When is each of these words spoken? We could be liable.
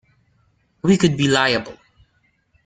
We 0.81 0.97
could 0.97 1.15
be 1.15 1.27
liable. 1.27 1.77